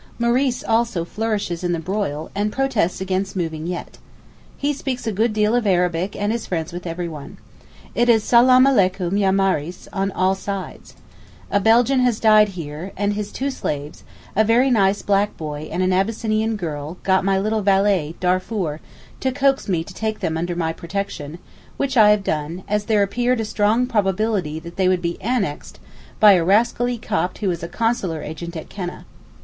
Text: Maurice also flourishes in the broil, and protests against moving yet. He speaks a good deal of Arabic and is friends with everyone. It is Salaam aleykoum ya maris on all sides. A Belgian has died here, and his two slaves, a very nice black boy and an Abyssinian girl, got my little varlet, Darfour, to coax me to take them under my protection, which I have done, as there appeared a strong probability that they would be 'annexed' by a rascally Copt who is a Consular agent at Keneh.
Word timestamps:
Maurice 0.17 0.63
also 0.63 1.05
flourishes 1.05 1.63
in 1.63 1.73
the 1.73 1.79
broil, 1.79 2.31
and 2.33 2.51
protests 2.51 3.01
against 3.01 3.35
moving 3.35 3.67
yet. 3.67 3.99
He 4.57 4.73
speaks 4.73 5.05
a 5.05 5.11
good 5.11 5.31
deal 5.31 5.53
of 5.53 5.67
Arabic 5.67 6.15
and 6.15 6.33
is 6.33 6.47
friends 6.47 6.73
with 6.73 6.87
everyone. 6.87 7.37
It 7.93 8.09
is 8.09 8.23
Salaam 8.23 8.63
aleykoum 8.65 9.19
ya 9.19 9.31
maris 9.31 9.87
on 9.93 10.09
all 10.13 10.33
sides. 10.33 10.95
A 11.51 11.59
Belgian 11.59 11.99
has 11.99 12.19
died 12.19 12.49
here, 12.57 12.93
and 12.97 13.13
his 13.13 13.31
two 13.31 13.51
slaves, 13.51 14.03
a 14.35 14.43
very 14.43 14.71
nice 14.71 15.03
black 15.03 15.37
boy 15.37 15.69
and 15.71 15.83
an 15.83 15.93
Abyssinian 15.93 16.55
girl, 16.55 16.97
got 17.03 17.23
my 17.23 17.37
little 17.37 17.61
varlet, 17.61 18.19
Darfour, 18.19 18.79
to 19.19 19.31
coax 19.31 19.69
me 19.69 19.83
to 19.83 19.93
take 19.93 20.19
them 20.19 20.35
under 20.35 20.55
my 20.55 20.73
protection, 20.73 21.37
which 21.77 21.95
I 21.95 22.09
have 22.09 22.23
done, 22.23 22.63
as 22.67 22.85
there 22.85 23.03
appeared 23.03 23.39
a 23.39 23.45
strong 23.45 23.85
probability 23.85 24.57
that 24.61 24.77
they 24.77 24.87
would 24.87 25.03
be 25.03 25.21
'annexed' 25.21 25.79
by 26.19 26.31
a 26.31 26.43
rascally 26.43 26.97
Copt 26.97 27.37
who 27.37 27.51
is 27.51 27.61
a 27.61 27.67
Consular 27.67 28.23
agent 28.23 28.57
at 28.57 28.67
Keneh. 28.67 29.03